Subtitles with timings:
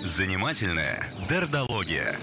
[0.00, 2.16] Занимательная дердология.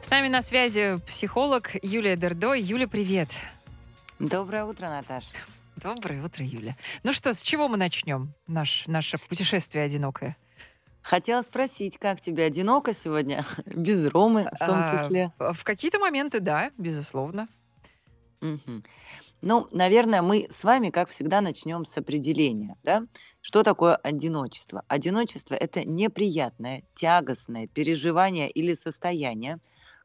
[0.00, 2.54] С нами на связи психолог Юлия Дердо.
[2.54, 3.36] Юля, привет.
[4.18, 5.28] Доброе утро, Наташа.
[5.76, 6.76] Доброе утро, Юля.
[7.02, 10.36] Ну что, с чего мы начнем наш, наше путешествие одинокое?
[11.02, 13.44] Хотела спросить, как тебе одиноко сегодня?
[13.66, 15.32] Без Ромы в том А, числе.
[15.38, 17.48] в какие-то моменты, да, безусловно.
[18.40, 18.84] Мгм.
[19.44, 22.76] Ну, наверное, мы с вами, как всегда, начнем с определения.
[22.84, 23.06] Да?
[23.40, 24.84] Что такое одиночество?
[24.86, 29.58] Одиночество– это неприятное, тягостное переживание или состояние,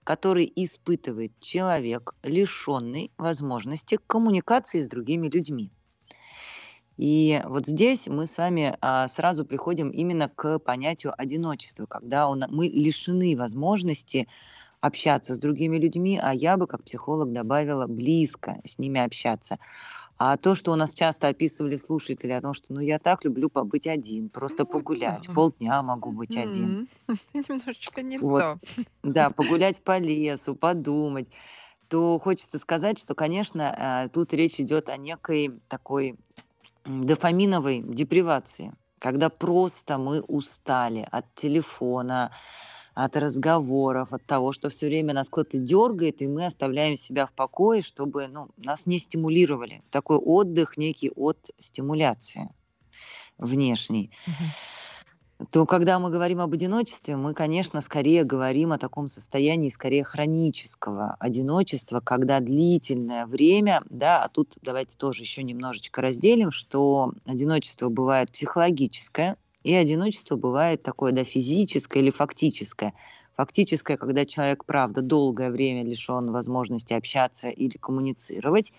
[0.03, 5.71] которое испытывает человек, лишенный возможности коммуникации с другими людьми.
[6.97, 12.45] И вот здесь мы с вами а, сразу приходим именно к понятию одиночества, когда он-
[12.49, 14.27] мы лишены возможности
[14.87, 19.57] общаться с другими людьми, а я бы как психолог добавила близко с ними общаться.
[20.17, 23.49] А то, что у нас часто описывали слушатели о том, что ну я так люблю
[23.49, 26.77] побыть один, просто Ну, погулять, полдня могу быть один.
[27.33, 28.45] Немножечко не Вот.
[28.59, 28.59] то.
[29.03, 31.29] Да, погулять по лесу, подумать,
[31.89, 36.17] то хочется сказать, что, конечно, э, тут речь идет о некой такой
[36.85, 42.31] дофаминовой депривации, когда просто мы устали от телефона,
[42.97, 47.33] от разговоров, от того, что все время нас кто-то дергает, и мы оставляем себя в
[47.33, 49.83] покое, чтобы ну, нас не стимулировали.
[49.91, 52.49] Такой отдых некий от стимуляции
[53.37, 54.09] внешней
[55.51, 61.15] то когда мы говорим об одиночестве, мы, конечно, скорее говорим о таком состоянии, скорее хронического
[61.19, 68.31] одиночества, когда длительное время, да, а тут давайте тоже еще немножечко разделим, что одиночество бывает
[68.31, 69.37] психологическое,
[69.67, 72.93] и одиночество бывает такое, да, физическое или фактическое.
[73.35, 78.71] Фактическое, когда человек, правда, долгое время лишен возможности общаться или коммуницировать,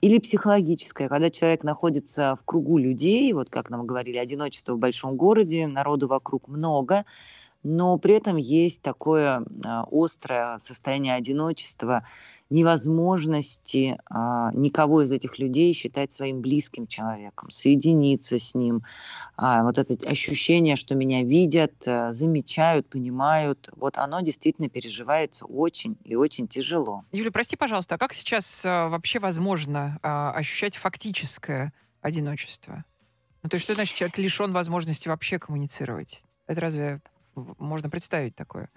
[0.00, 5.16] или психологическое, когда человек находится в кругу людей, вот как нам говорили, одиночество в большом
[5.16, 7.04] городе, народу вокруг много,
[7.66, 12.04] но при этом есть такое а, острое состояние одиночества,
[12.48, 18.84] невозможности а, никого из этих людей считать своим близким человеком, соединиться с ним.
[19.36, 25.96] А, вот это ощущение, что меня видят, а, замечают, понимают, вот оно действительно переживается очень
[26.04, 27.04] и очень тяжело.
[27.10, 32.84] Юля, прости, пожалуйста, а как сейчас вообще возможно ощущать фактическое одиночество?
[33.42, 36.22] Ну, то есть что значит человек лишен возможности вообще коммуницировать?
[36.46, 37.00] Это разве
[37.36, 38.70] можно представить такое?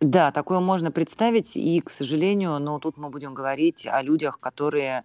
[0.00, 5.04] Да, такое можно представить, и, к сожалению, но тут мы будем говорить о людях, которые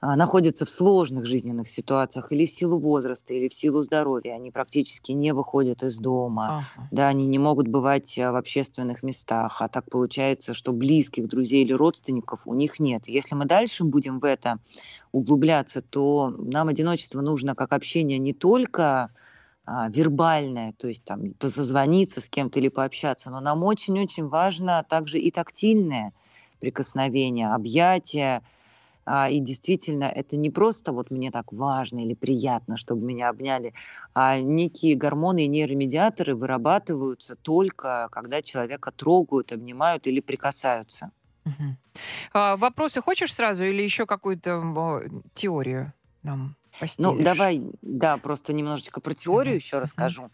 [0.00, 4.34] а, находятся в сложных жизненных ситуациях или в силу возраста, или в силу здоровья.
[4.34, 6.90] Они практически не выходят из дома, Ага.
[6.90, 11.64] да, они не могут бывать а, в общественных местах, а так получается, что близких друзей
[11.64, 13.08] или родственников у них нет.
[13.08, 14.58] Если мы дальше будем в это
[15.12, 19.12] углубляться, то нам одиночество нужно как общение не только
[19.90, 25.30] вербальное, то есть там позвониться с кем-то или пообщаться, но нам очень-очень важно также и
[25.30, 26.12] тактильное
[26.60, 28.42] прикосновение, объятия.
[29.06, 33.74] А, и действительно, это не просто вот мне так важно или приятно, чтобы меня обняли,
[34.14, 41.12] а некие гормоны и нейромедиаторы вырабатываются только, когда человека трогают, обнимают или прикасаются.
[41.44, 41.78] Мгм.
[42.32, 44.62] А, вопросы хочешь сразу или еще какую-то
[45.34, 45.92] теорию
[46.22, 46.56] нам
[46.98, 47.18] Ну, постелишь?
[47.18, 50.30] давай, да, просто немножечко про теорию Мгм, еще расскажу.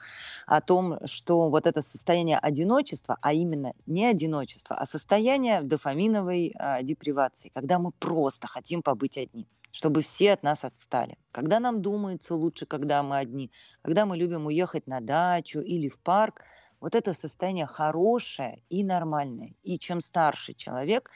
[0.47, 6.83] О том, что вот это состояние одиночества, а именно не одиночество, а состояние дофаминовой а,
[6.83, 11.19] депривации, когда мы просто хотим побыть одни чтобы все от нас отстали.
[11.33, 16.01] Когда нам думается лучше, когда мы одни, когда мы любим уехать на дачу или в
[16.01, 16.41] парк,
[16.81, 19.51] вот это состояние хорошее и нормальное.
[19.63, 21.11] И чем старше человек,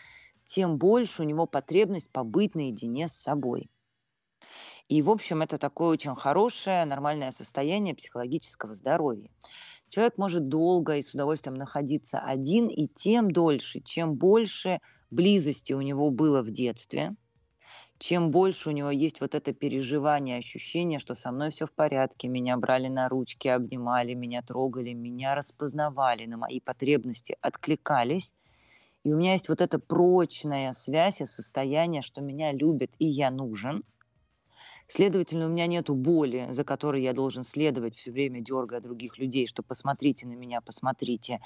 [0.45, 3.71] тем больше у него потребность побыть наедине с собой.
[4.91, 9.31] И, в общем, это такое очень хорошее, нормальное состояние психологического здоровья.
[9.89, 14.81] Человек может долго и с удовольствием находиться один, и тем дольше, чем больше
[15.13, 17.15] близости у него было в детстве,
[17.99, 22.27] чем больше у него есть вот это переживание, ощущение, что со мной все в порядке,
[22.27, 28.35] меня брали на ручки, обнимали, меня трогали, меня распознавали, на мои потребности откликались.
[29.05, 33.31] И у меня есть вот эта прочная связь и состояние, что меня любят и я
[33.31, 33.85] нужен.
[34.91, 39.47] Следовательно, у меня нет боли, за которой я должен следовать все время, дергая других людей,
[39.47, 41.41] что посмотрите на меня, посмотрите,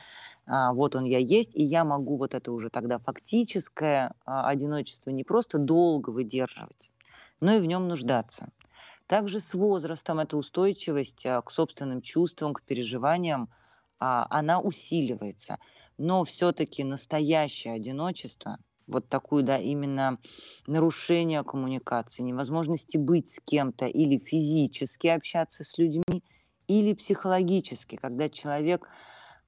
[0.47, 5.11] а, вот он я есть, и я могу вот это уже тогда фактическое а, одиночество
[5.11, 6.91] не просто долго выдерживать,
[7.41, 8.49] но и в нем нуждаться.
[9.07, 13.51] Также с возрастом эта устойчивость а, к собственным чувствам, к переживаниям,
[13.99, 15.59] она усиливается.
[15.97, 20.19] Но все-таки настоящее одиночество, вот такую, да, именно
[20.67, 26.23] нарушение коммуникации, невозможности быть с кем-то или физически общаться с людьми,
[26.67, 28.89] или психологически, когда человек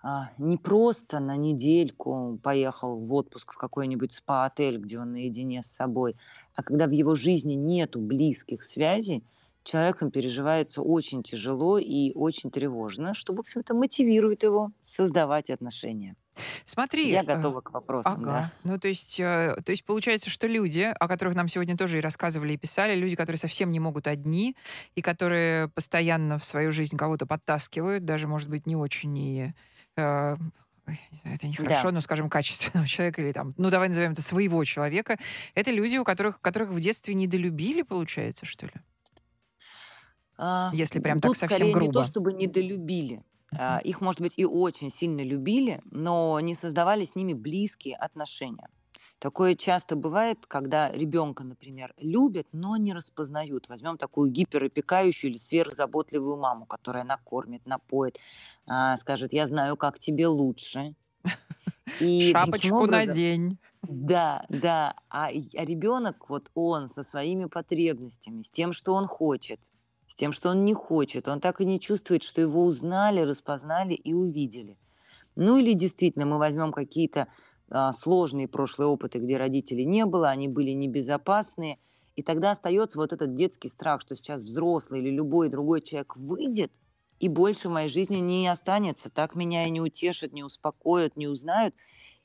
[0.02, 5.66] а, не просто на недельку поехал в отпуск в какой-нибудь спа-отель, где он наедине с
[5.66, 6.16] собой,
[6.54, 9.24] а когда в его жизни нету близких связей,
[9.66, 16.14] человеком переживается очень тяжело и очень тревожно, что, в общем-то, мотивирует его создавать отношения.
[16.64, 18.38] Смотри, Я э, готова к вопросам, да.
[18.38, 21.98] ага, ну то есть, э, то есть получается, что люди, о которых нам сегодня тоже
[21.98, 24.54] и рассказывали, и писали, люди, которые совсем не могут одни,
[24.94, 29.54] и которые постоянно в свою жизнь кого-то подтаскивают, даже, может быть, не очень и
[29.96, 30.36] э,
[31.24, 31.92] это нехорошо, Да.
[31.92, 35.18] но, скажем, качественного человека или там, ну, давай назовем это своего человека,
[35.54, 38.72] это люди, у которых, которых в детстве недолюбили, получается, что ли?
[40.38, 42.04] А, Если прям так совсем скорее не то, грубо.
[42.04, 43.22] чтобы недолюбили.
[43.52, 43.78] Мгм.
[43.84, 48.68] Их, может быть, и очень сильно любили, но не создавали с ними близкие отношения.
[49.18, 53.68] Такое часто бывает, когда ребенка, например, любят, но не распознают.
[53.68, 58.18] Возьмем такую гиперопекающую или сверхзаботливую маму, которая накормит, напоит,
[58.66, 60.94] а, скажет, я знаю, как тебе лучше.
[61.98, 63.58] И Шапочку образом, надень.
[63.82, 69.72] да, да, а, а ребенок, вот он со своими потребностями, с тем, что он хочет,
[70.06, 73.94] с тем, что он не хочет, он так и не чувствует, что его узнали, распознали
[73.94, 74.78] и увидели.
[75.34, 77.28] Ну или действительно мы возьмем какие-то
[77.68, 81.78] а, сложные прошлые опыты, где родителей не было, они были небезопасные,
[82.14, 86.72] и тогда остается вот этот детский страх, что сейчас взрослый или любой другой человек выйдет,
[87.18, 91.26] и больше в моей жизни не останется, так меня и не утешат, не успокоят, не
[91.26, 91.74] узнают,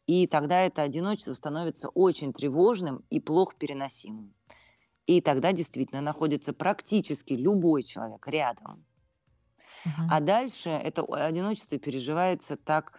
[0.06, 4.34] и тогда это одиночество становится очень тревожным и плохо переносимым.
[5.08, 8.86] И тогда действительно находится практически любой человек рядом.
[9.86, 10.12] Мгм.
[10.12, 12.94] А дальше это одиночество переживается так,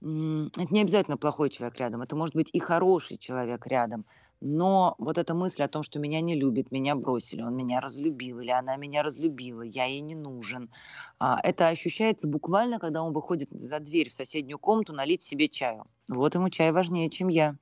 [0.00, 4.06] это не обязательно плохой человек рядом, это может быть и хороший человек рядом.
[4.40, 8.40] Но вот эта мысль о том, что меня не любит, меня бросили, он меня разлюбил
[8.40, 10.70] или она меня разлюбила, я ей не нужен,
[11.18, 15.84] а, это ощущается буквально, когда он выходит за дверь в соседнюю комнату налить себе чаю.
[16.10, 17.56] Вот ему чай важнее, чем я.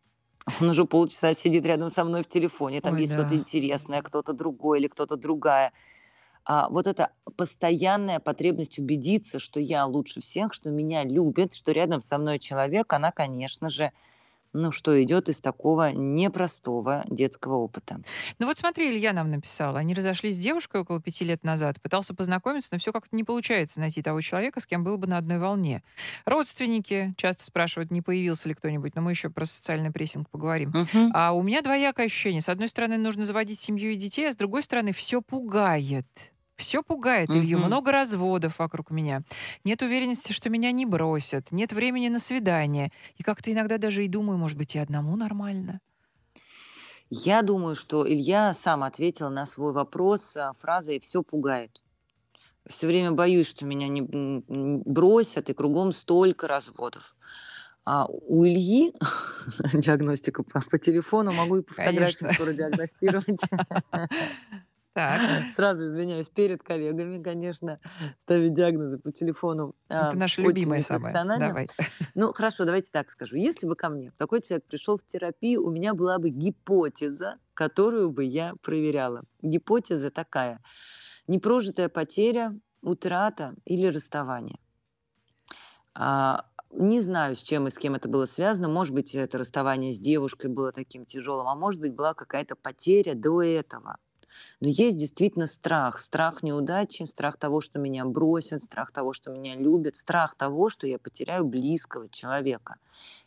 [0.61, 3.37] Он уже полчаса сидит рядом со мной в телефоне, там Ой, есть что-то да.
[3.37, 5.73] интересное, кто-то другой или кто-то другая.
[6.45, 12.00] А, вот эта постоянная потребность убедиться, что я лучше всех, что меня любят, что рядом
[12.00, 13.93] со мной человек, она, конечно же,
[14.53, 18.00] ну что, идет из такого непростого детского опыта.
[18.39, 19.77] Ну вот смотри, Илья нам написал.
[19.77, 21.81] Они разошлись с девушкой около пяти лет назад.
[21.83, 25.19] Пытался познакомиться, но все как-то не получается найти того человека, с кем был бы на
[25.19, 25.83] одной волне.
[26.25, 30.71] Родственники часто спрашивают, не появился ли кто-нибудь, но мы еще про социальный прессинг поговорим.
[30.71, 31.12] Мгм.
[31.15, 32.41] А у меня двоякое ощущение.
[32.41, 36.06] С одной стороны, нужно заводить семью и детей, а с другой стороны, все пугает.
[36.58, 37.58] Все пугает Илью.
[37.58, 37.69] Мгм.
[37.69, 39.22] Много разводов вокруг меня.
[39.62, 41.52] Нет уверенности, что меня не бросят.
[41.52, 42.90] Нет времени на свидание.
[43.16, 45.81] И как-то иногда даже и думаю, может быть, и одному нормально.
[47.10, 51.81] Я думаю, что Илья сам ответил на свой вопрос а, фразой «все пугает».
[52.66, 57.16] Все время боюсь, что меня не бросят, и кругом столько разводов.
[57.87, 58.93] А у Ильи
[59.72, 62.32] диагностика по, по телефону, могу и по фотографии Конечно.
[62.34, 63.40] скоро диагностировать.
[64.99, 65.21] Так,
[65.55, 67.79] Сразу извиняюсь перед коллегами, конечно,
[68.19, 71.12] ставить диагнозы по телефону а, это наша очень любимая самая.
[71.39, 71.69] Давай.
[72.17, 73.37] Ну, хорошо, давайте так скажу.
[73.37, 78.11] Если бы ко мне такой человек пришел в терапию, у меня была бы гипотеза, которую
[78.11, 79.23] бы я проверяла.
[79.41, 80.61] Гипотеза такая.
[81.29, 84.59] Непрожитая потеря, утрата или расставание.
[85.95, 88.69] А, не знаю, с чем и с кем это было связано.
[88.69, 93.14] Может быть, это расставание с девушкой было таким тяжелым, а может быть, была какая-то потеря
[93.14, 93.99] до этого.
[94.61, 95.99] Но есть действительно страх.
[95.99, 100.87] Страх неудачи, страх того, что меня бросят, страх того, что меня любят, страх того, что
[100.87, 102.76] я потеряю близкого человека.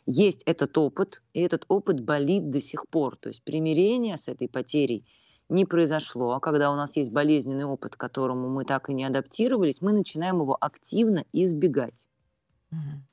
[0.06, 3.16] Есть этот опыт, и этот опыт болит до сих пор.
[3.16, 5.06] То есть примирение с этой потерей
[5.48, 6.32] не произошло.
[6.32, 9.92] А когда у нас есть болезненный опыт, к которому мы так и не адаптировались, мы
[9.92, 12.08] начинаем его активно избегать.
[12.70, 13.04] Мгм.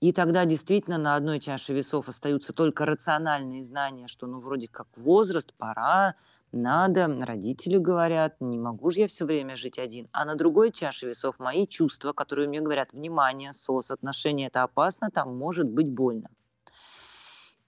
[0.00, 4.86] И тогда действительно на одной чаше весов остаются только рациональные знания, что ну вроде как
[4.96, 6.14] возраст, пора,
[6.52, 10.08] надо, родители говорят, не могу же я все время жить один.
[10.12, 15.10] А на другой чаше весов мои чувства, которые мне говорят, внимание, сос, отношения это опасно,
[15.10, 16.30] там может быть больно.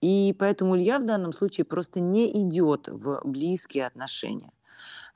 [0.01, 4.53] И поэтому Илья в данном случае просто не идет в близкие отношения.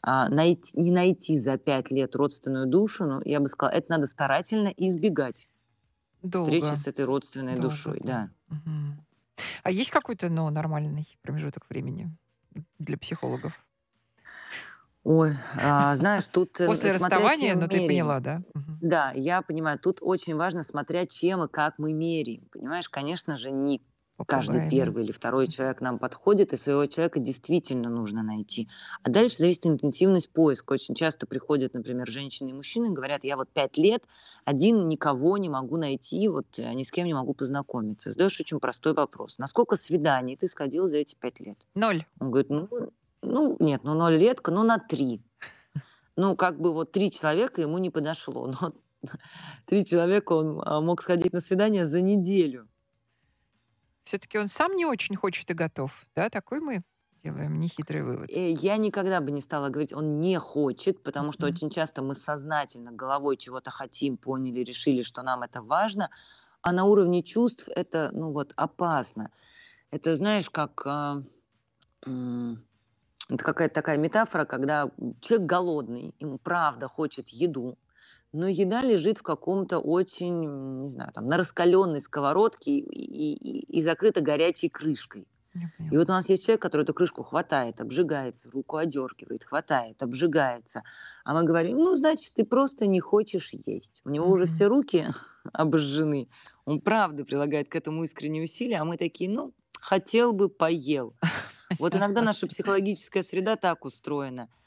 [0.02, 4.06] А, найти, не найти за пять лет родственную душу, ну, я бы сказала, это надо
[4.06, 5.48] старательно избегать
[6.22, 6.74] Долго.
[6.76, 8.30] с этой родственной Долго, душой, да.
[8.48, 9.06] Мгм.
[9.62, 12.10] А есть какой-то, ну, нормальный промежуток времени
[12.78, 13.64] для психологов?
[15.04, 15.32] Ой,
[15.62, 17.88] а, знаешь, тут э, После расставания, чем ну, ты меряем.
[17.88, 18.42] поняла, да?
[18.80, 22.48] Да, я понимаю, тут очень важно, смотря чем и как мы меряем.
[22.52, 23.82] Понимаешь, конечно же, не
[24.24, 28.68] Каждый первый или второй человек нам подходит, и своего человека действительно нужно найти.
[29.02, 30.72] А дальше зависит интенсивность поиска.
[30.72, 34.06] Очень часто приходят, например, женщины и мужчины, говорят, я вот пять лет
[34.44, 38.10] один никого не могу найти, вот я ни с кем не могу познакомиться.
[38.10, 39.38] Задаешь очень простой вопрос.
[39.38, 41.58] Насколько свиданий ты сходил за эти пять лет?
[41.74, 42.06] Ноль.
[42.18, 42.68] Он говорит, ну,
[43.20, 45.20] ну нет, ну ноль редко, ну на три.
[46.16, 48.46] Ну, как бы вот три человека ему не подошло.
[48.46, 48.72] Но
[49.66, 52.66] три человека он а, мог сходить на свидание за неделю.
[54.06, 56.06] Все-таки он сам не очень хочет и готов.
[56.14, 56.82] Да, такой мы
[57.24, 58.30] делаем нехитрый вывод.
[58.30, 61.54] Э, я никогда бы не стала говорить, он не хочет, потому что mm-hmm.
[61.54, 66.10] очень часто мы сознательно головой чего-то хотим, поняли, решили, что нам это важно,
[66.62, 69.32] а на уровне чувств это, ну вот, опасно.
[69.90, 70.86] Это, знаешь, как...
[70.86, 71.22] Э,
[72.06, 72.54] э,
[73.28, 74.88] это какая-то такая метафора, когда
[75.20, 77.76] человек голодный, ему правда хочет еду,
[78.36, 83.82] но еда лежит в каком-то очень, не знаю, там, на раскаленной сковородке и, и, и
[83.82, 85.26] закрыта горячей крышкой.
[85.90, 90.82] И вот у нас есть человек, который эту крышку хватает, обжигается, руку одергивает, хватает, обжигается.
[91.24, 94.02] А мы говорим, ну, значит, ты просто не хочешь есть.
[94.04, 94.32] У него mm-hmm.
[94.32, 95.06] уже все руки
[95.54, 96.28] обожжены.
[96.66, 101.14] Он правда прилагает к этому искренние усилия, а мы такие, ну, хотел бы, поел.
[101.80, 104.48] Вот иногда наша психологическая среда так устроена–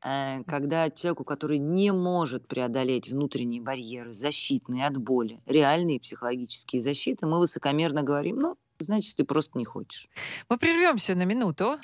[0.00, 7.38] когда человеку, который не может преодолеть внутренние барьеры, защитные от боли, реальные психологические защиты, мы
[7.38, 10.08] высокомерно говорим, ну, значит, ты просто не хочешь.
[10.48, 11.78] Мы прервемся на минуту.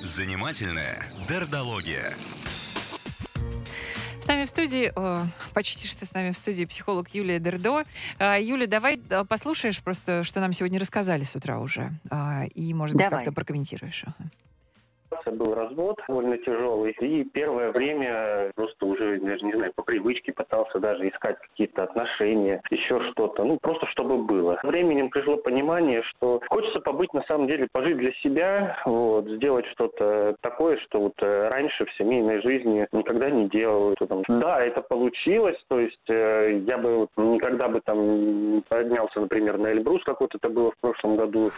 [0.00, 2.16] Занимательная дердология.
[4.24, 7.84] С нами в студии, о, почти что с нами в студии психолог Юлия Дердо.
[8.18, 8.96] А, Юля, давай
[9.28, 14.06] послушаешь просто, что нам сегодня рассказали с утра уже, а, и, может быть, как-то прокомментируешь
[15.30, 16.92] был развод довольно тяжелый.
[17.00, 22.62] И первое время просто уже, даже не знаю, по привычке пытался даже искать какие-то отношения,
[22.70, 23.44] еще что-то.
[23.44, 24.58] Ну, просто чтобы было.
[24.62, 30.36] Временем пришло понимание, что хочется побыть на самом деле, пожить для себя, вот, сделать что-то
[30.40, 33.94] такое, что вот э, раньше в семейной жизни никогда не делал.
[33.94, 39.58] Там, да, это получилось, то есть э, я бы вот никогда бы там поднялся, например,
[39.58, 41.50] на Эльбрус, как вот это было в прошлом году.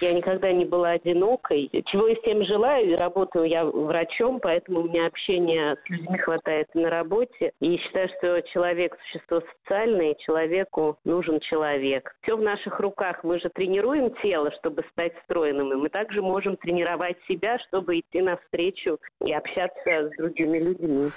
[0.00, 1.70] Я никогда не была одинокой.
[1.86, 6.90] Чего я всем желаю, работаю я врачом, поэтому у меня общения с людьми хватает на
[6.90, 7.52] работе.
[7.60, 12.14] И считаю, что человек– существо социальное, и человеку нужен человек.
[12.22, 13.24] Все в наших руках.
[13.24, 18.20] Мы же тренируем тело, чтобы стать стройным, и мы также можем тренировать себя, чтобы идти
[18.22, 21.10] навстречу и общаться с другими людьми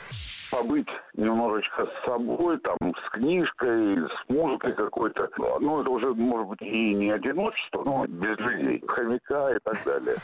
[0.52, 5.30] побыть немножечко с собой, там, с книжкой, с музыкой какой-то.
[5.38, 10.16] Ну, это уже, может быть, и не одиночество, но без людей, хомяка и так далее.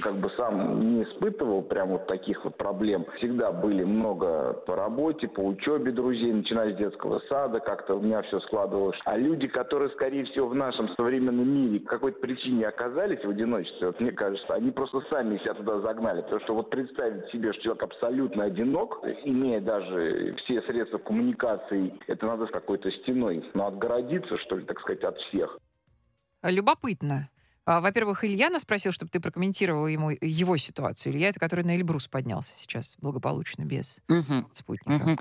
[0.00, 3.04] Как бы сам не испытывал прям вот таких вот проблем.
[3.16, 8.22] Всегда были много по работе, по учебе друзей, начиная с детского сада, как-то у меня
[8.22, 8.98] все складывалось.
[9.04, 14.00] А люди, которые, скорее всего, в нашем современном мире какой-то причине оказались в одиночестве, вот
[14.00, 16.22] мне кажется, они просто сами себя туда загнали.
[16.22, 22.26] Потому что вот представить себе, что человек абсолютно одинок, имея даже все средства коммуникации, это
[22.26, 25.58] надо с какой-то стеной, но отгородиться, что ли, так сказать, от всех.
[26.42, 27.28] Любопытно.
[27.64, 31.12] А, во-первых, Илья нас спросил, чтобы ты прокомментировал ему его ситуацию.
[31.12, 34.48] Илья это который на Эльбрус поднялся сейчас благополучно, без угу.
[34.52, 35.10] спутника.
[35.10, 35.16] Угу.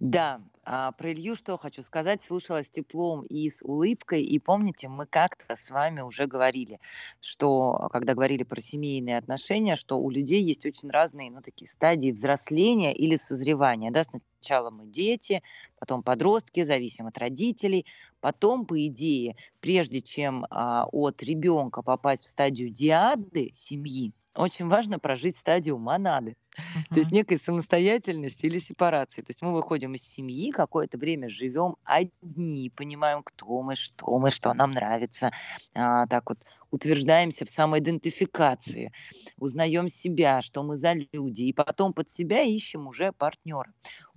[0.00, 0.40] Да,
[0.70, 2.22] а про Илью что хочу сказать.
[2.22, 4.22] Слушала с теплом и с улыбкой.
[4.22, 6.78] И помните, мы как-то с вами уже говорили,
[7.22, 12.10] что когда говорили про семейные отношения, что у людей есть очень разные ну, такие стадии
[12.10, 13.90] взросления или созревания.
[13.90, 14.04] Да?
[14.04, 15.42] Сначала мы дети,
[15.78, 17.86] потом подростки, зависим от родителей.
[18.20, 24.98] Потом, по идее, прежде чем а, от ребенка попасть в стадию диады семьи, очень важно
[24.98, 26.36] прожить стадию монады.
[26.58, 26.94] Uh-huh.
[26.94, 29.22] То есть некой самостоятельности или сепарации.
[29.22, 34.30] То есть мы выходим из семьи, какое-то время живем одни, понимаем, кто мы, что мы,
[34.30, 35.30] что нам нравится.
[35.74, 36.38] А, так вот
[36.70, 38.92] утверждаемся в самоидентификации,
[39.38, 43.72] узнаем себя, что мы за люди, и потом под себя ищем уже партнера.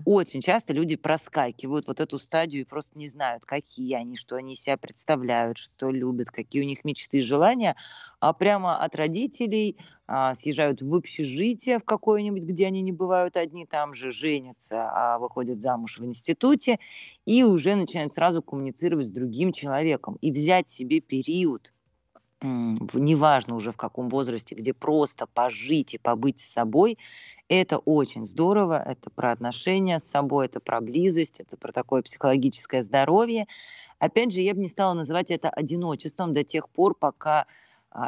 [0.05, 4.55] Очень часто люди проскакивают вот эту стадию и просто не знают, какие они, что они
[4.55, 7.75] себя представляют, что любят, какие у них мечты и желания,
[8.19, 9.77] а прямо от родителей
[10.13, 15.19] а, съезжают в общежитие в какое-нибудь, где они не бывают одни, там же женятся, а
[15.19, 16.79] выходят замуж в институте,
[17.25, 20.17] и уже начинают сразу коммуницировать с другим человеком.
[20.19, 21.73] И взять себе период,
[22.41, 26.97] неважно уже в каком возрасте, где просто пожить и побыть с собой,
[27.47, 32.83] это очень здорово, это про отношения с собой, это про близость, это про такое психологическое
[32.83, 33.45] здоровье.
[33.99, 37.45] Опять же, я бы не стала называть это одиночеством до тех пор, пока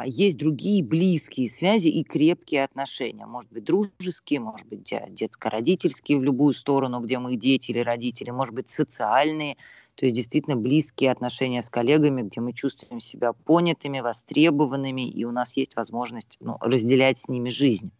[0.06, 3.26] есть другие близкие связи и крепкие отношения.
[3.26, 8.54] Может быть, дружеские, может быть, детско-родительские в любую сторону, где мы дети или родители, может
[8.54, 9.56] быть, социальные,
[9.94, 15.32] то есть действительно близкие отношения с коллегами, где мы чувствуем себя понятыми, востребованными, и у
[15.32, 17.90] нас есть возможность ну, разделять с ними жизнь.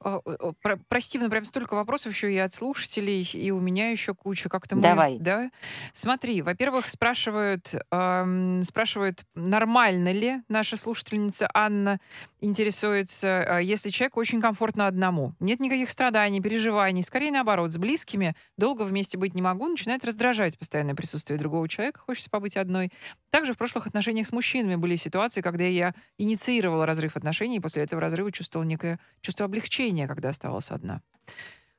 [0.00, 0.20] А,
[0.62, 4.48] про, прости, ну прям столько вопросов еще и от слушателей, и у меня еще куча.
[4.48, 5.18] Как-то мы, Давай.
[5.18, 5.50] Да?
[5.92, 11.98] Смотри, во-первых, спрашивают, эм, спрашивают, нормально ли наша слушательница Анна
[12.40, 15.34] интересуется, э, если человеку очень комфортно одному.
[15.40, 17.02] Нет никаких страданий, переживаний.
[17.02, 22.00] Скорее наоборот, с близкими долго вместе быть не могу, начинает раздражать постоянное присутствие другого человека,
[22.00, 22.92] хочется побыть одной.
[23.30, 27.82] Также в прошлых отношениях с мужчинами были ситуации, когда я инициировала разрыв отношений, и после
[27.82, 31.02] этого разрыва чувствовала некое чувство облегчения, когда оставалась одна.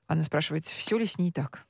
[0.08, 1.66] Анна спрашивает, все ли с ней так?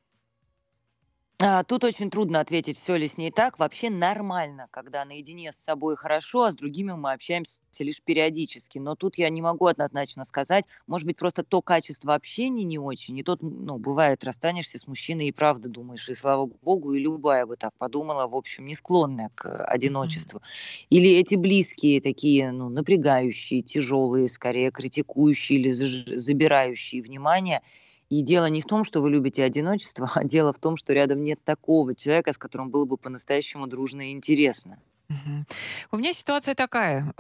[1.39, 3.60] А, тут очень трудно ответить, все ли с ней так.
[3.60, 8.79] Вообще нормально, когда наедине с собой хорошо, а с другими мы общаемся лишь периодически.
[8.79, 10.65] Но тут я не могу однозначно сказать.
[10.88, 13.20] Может быть, просто то качество общения не очень.
[13.20, 17.46] И тот, ну, бывает, расстанешься с мужчиной и правда думаешь, и слава богу, и любая
[17.46, 20.39] бы так подумала, в общем, не склонная к одиночеству.
[20.39, 20.86] Mm-hmm.
[20.89, 27.62] Или эти близкие такие, ну, напрягающие, тяжелые, скорее критикующие или забирающие внимание–
[28.10, 31.24] и дело не в том, что вы любите одиночество, а дело в том, что рядом
[31.24, 34.80] нет такого человека, с которым было бы по-настоящему дружно и интересно.
[35.92, 37.14] У меня ситуация такая.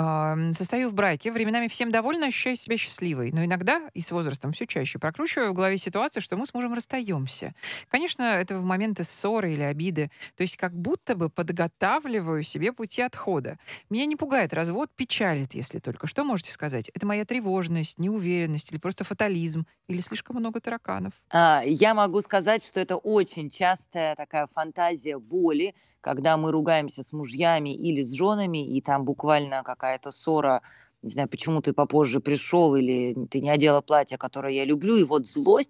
[0.53, 3.31] Состою в браке, временами всем довольна, ощущаю себя счастливой.
[3.31, 6.73] Но иногда, и с возрастом все чаще, прокручиваю в голове ситуацию, что мы с мужем
[6.73, 7.53] расстаемся.
[7.89, 10.11] Конечно, это в моменты ссоры или обиды.
[10.35, 13.57] То есть как будто бы подготавливаю себе пути отхода.
[13.89, 16.07] Меня не пугает развод, печалит, если только.
[16.07, 16.89] Что можете сказать?
[16.93, 19.65] Это моя тревожность, неуверенность или просто фатализм?
[19.87, 21.13] Или слишком много тараканов?
[21.29, 27.11] А, я могу сказать, что это очень частая такая фантазия боли, когда мы ругаемся с
[27.11, 30.61] мужьями или с женами, и там буквально какая-то ссора,
[31.01, 35.03] не знаю, почему ты попозже пришел, или ты не одела платье, которое я люблю, и
[35.03, 35.69] вот злость,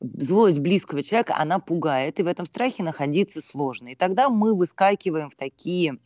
[0.00, 3.88] злость близкого человека, она пугает, и в этом страхе находиться сложно.
[3.88, 5.98] И тогда мы выскакиваем в такие,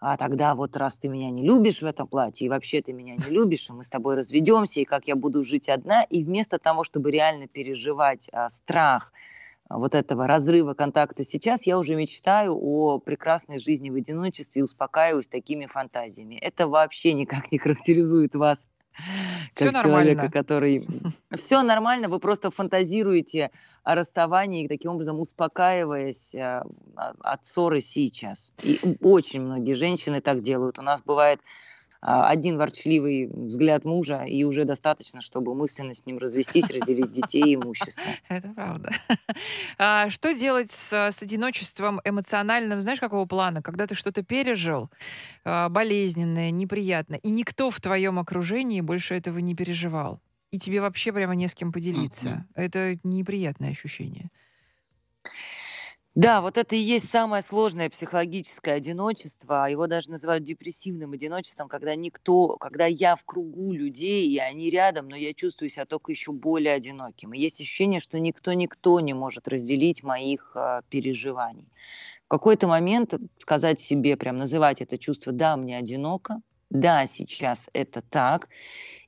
[0.00, 3.16] а тогда вот раз ты меня не любишь в этом платье, и вообще ты меня
[3.16, 6.58] не любишь, и мы с тобой разведемся, и как я буду жить одна, и вместо
[6.58, 9.12] того, чтобы реально переживать а, страх,
[9.68, 15.28] вот этого разрыва контакта сейчас, я уже мечтаю о прекрасной жизни в одиночестве и успокаиваюсь
[15.28, 16.34] такими фантазиями.
[16.34, 18.66] Это вообще никак не характеризует вас
[19.54, 20.30] как Все человека, нормально.
[20.30, 20.88] который...
[21.36, 23.50] Все нормально, вы просто фантазируете
[23.82, 26.62] о расставании, таким образом успокаиваясь э,
[26.94, 28.52] от ссоры сейчас.
[28.62, 30.78] И очень многие женщины так делают.
[30.78, 31.40] У нас бывает
[32.04, 37.54] один ворчливый взгляд мужа, и уже достаточно, чтобы мысленно с ним развестись, разделить детей и
[37.54, 38.02] имущество.
[38.28, 38.92] Это правда.
[39.78, 43.62] А что делать с, одиночеством эмоциональным, знаешь, какого плана?
[43.62, 44.90] Когда ты что-то пережил,
[45.44, 50.20] а, болезненное, неприятное, и никто в твоем окружении больше этого не переживал.
[50.50, 52.46] И тебе вообще прямо не с кем поделиться.
[52.54, 54.30] Это неприятное ощущение.
[56.14, 59.68] Да, вот это и есть самое сложное психологическое одиночество.
[59.68, 65.08] Его даже называют депрессивным одиночеством, когда никто, когда я в кругу людей, и они рядом,
[65.08, 67.32] но я чувствую себя только еще более одиноким.
[67.32, 71.68] И есть ощущение, что никто-никто не может разделить моих э, переживаний.
[72.26, 78.02] В какой-то момент сказать себе, прям называть это чувство «да, мне одиноко», «да, сейчас это
[78.02, 78.48] так»,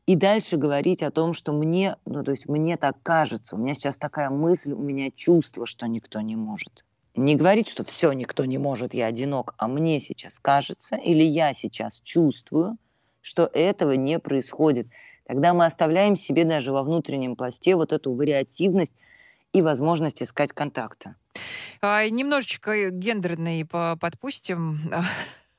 [0.07, 3.75] и дальше говорить о том, что мне, ну то есть мне так кажется, у меня
[3.75, 6.86] сейчас такая мысль, у меня чувство, что никто не может
[7.17, 11.53] не говорить, что все, никто не может, я одинок, а мне сейчас кажется или я
[11.53, 12.77] сейчас чувствую,
[13.21, 14.87] что этого не происходит.
[15.27, 18.93] Тогда мы оставляем себе даже во внутреннем пласте вот эту вариативность
[19.53, 21.17] и возможность искать контакта.
[21.81, 24.79] А, немножечко гендерный подпустим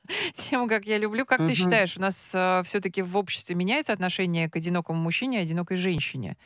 [0.36, 1.26] тему, как я люблю.
[1.26, 5.42] Как ты считаешь, у нас а, все-таки в обществе меняется отношение к одинокому мужчине и
[5.42, 6.36] одинокой женщине?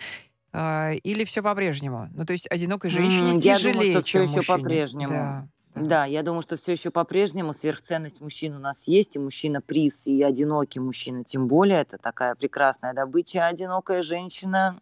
[0.52, 2.08] А, или все по-прежнему?
[2.14, 5.12] Ну, то есть одинокой женщине mm, тяжелее, Я думаю, что все еще по-прежнему.
[5.12, 5.48] Да.
[5.74, 10.06] Да, я думаю, что все еще по-прежнему сверхценность мужчин у нас есть, и мужчина приз,
[10.06, 14.78] и одинокий мужчина, тем более, это такая прекрасная добыча, одинокая женщина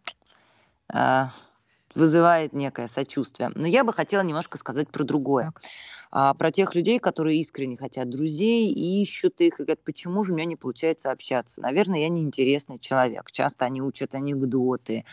[0.93, 1.27] э,
[1.95, 3.51] вызывает некое сочувствие.
[3.55, 5.53] Но я бы хотела немножко сказать про другое.
[6.11, 10.33] А, про тех людей, которые искренне хотят друзей и ищут их, и говорят, почему же
[10.33, 11.61] у меня не получается общаться?
[11.61, 13.31] Наверное, я неинтересный человек.
[13.31, 15.05] Часто они учат анекдоты,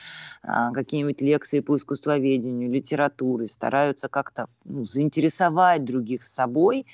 [0.43, 6.87] а, какие-нибудь лекции по искусствоведению, литературе, стараются как-то ну, заинтересовать других с собой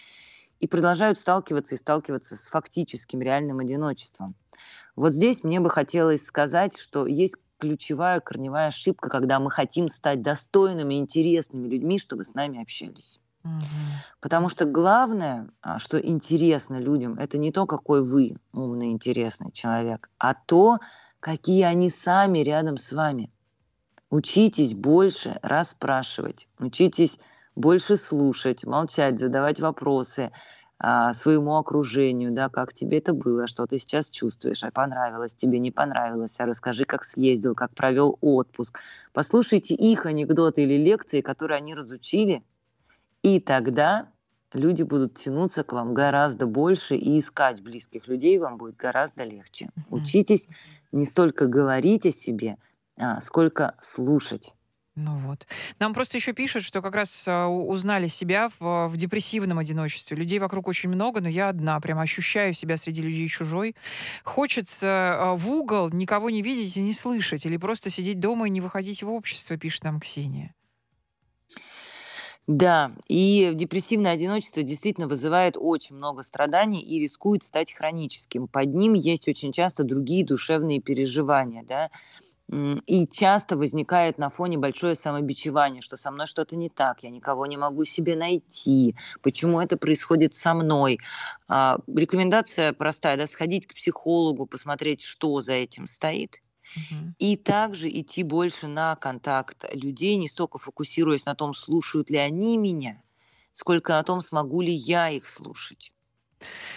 [0.60, 4.34] и продолжают сталкиваться и сталкиваться с фактическим реальным одиночеством.
[4.96, 10.20] Вот здесь мне бы хотелось сказать, что есть ключевая корневая ошибка, когда мы хотим стать
[10.20, 13.18] достойными, интересными людьми, чтобы с нами общались.
[13.42, 13.64] Мгм.
[14.20, 20.10] Потому что главное, а, что интересно людям, это не то, какой вы умный, интересный человек,
[20.18, 20.78] а то,
[21.20, 23.30] какие они сами рядом с вами.
[24.10, 27.18] Учитесь больше расспрашивать, учитесь
[27.56, 30.32] больше слушать, молчать, задавать вопросы
[31.14, 35.70] своему окружению, да, как тебе это было, что ты сейчас чувствуешь, а понравилось тебе, не
[35.70, 38.80] понравилось, а расскажи, как съездил, как провел отпуск.
[39.12, 42.42] Послушайте их анекдоты или лекции, которые они разучили,
[43.22, 44.08] и тогда
[44.52, 49.70] люди будут тянуться к вам гораздо больше, и искать близких людей вам будет гораздо легче.
[49.76, 49.98] Мгм.
[49.98, 50.48] Учитесь
[50.92, 52.58] не столько говорить о себе,
[52.98, 54.54] а, сколько слушать.
[54.96, 55.46] Ну вот.
[55.80, 60.16] Нам просто еще пишут, что как раз а, узнали себя в, в депрессивном одиночестве.
[60.16, 61.80] Людей вокруг очень много, но я одна.
[61.80, 63.74] Прям ощущаю себя среди людей чужой.
[64.22, 67.44] Хочется а, в угол никого не видеть и не слышать.
[67.44, 70.54] Или просто сидеть дома и не выходить в общество, пишет нам Ксения.
[72.46, 78.48] Да, и депрессивное одиночество действительно вызывает очень много страданий и рискует стать хроническим.
[78.48, 81.90] Под ним есть очень часто другие душевные переживания, да,
[82.50, 87.46] и часто возникает на фоне большое самобичевание, что со мной что-то не так, я никого
[87.46, 90.98] не могу себе найти, почему это происходит со мной.
[91.48, 96.42] А, рекомендация простая, да, сходить к психологу, посмотреть, что за этим стоит,
[97.18, 102.56] и также идти больше на контакт людей, не столько фокусируясь на том, слушают ли они
[102.58, 103.02] меня,
[103.52, 105.92] сколько о том, смогу ли я их слушать.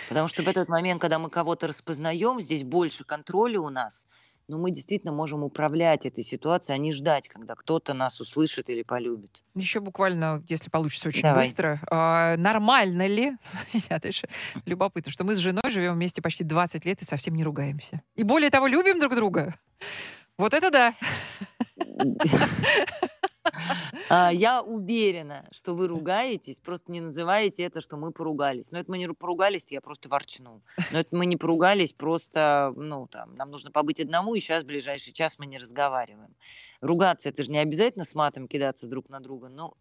[0.08, 4.08] Потому что в этот момент, когда мы кого-то распознаем, здесь больше контроля у нас,
[4.48, 8.84] но мы действительно можем управлять этой ситуацией, а не ждать, когда кто-то нас услышит или
[8.84, 9.44] полюбит.
[9.56, 11.44] Еще буквально, если получится очень Давай.
[11.44, 13.34] быстро, а, нормально ли,
[13.90, 14.30] дальше
[14.66, 18.02] любопытно, что мы с женой живем вместе почти 20 лет и совсем не ругаемся.
[18.16, 19.56] И более того, любим друг друга.
[20.38, 20.94] Вот это да.
[24.10, 28.72] А, Я уверена, что вы ругаетесь, просто не называете это, что мы поругались.
[28.72, 30.62] Но это мы не ру- поругались, я просто ворчну.
[30.92, 34.68] Но это мы не поругались, просто, ну, там, нам нужно побыть одному, и сейчас в
[34.68, 36.36] ближайший час мы не разговариваем.
[36.82, 39.76] Ругаться, это же не обязательно с матом кидаться друг на друга, но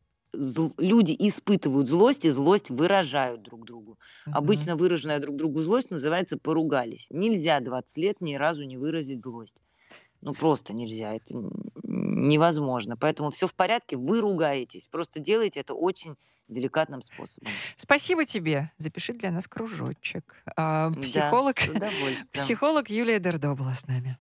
[0.78, 3.98] люди испытывают злость, и злость выражают друг другу.
[4.26, 4.36] Мгм.
[4.36, 7.06] Обычно выраженная друг другу злость называется поругались.
[7.10, 9.56] Нельзя 20 лет ни разу не выразить злость.
[10.20, 11.34] Ну, просто нельзя, это
[11.84, 12.96] невозможно.
[12.96, 14.88] Поэтому все в порядке, вы ругаетесь.
[14.90, 16.16] Просто делайте это очень
[16.48, 17.50] деликатным способом.
[17.76, 18.70] Спасибо тебе.
[18.78, 20.36] Запиши для нас кружочек.
[20.56, 22.26] А, Да, Психолог, с удовольствием.
[22.32, 24.14] психолог Юлия Дердо была с нами.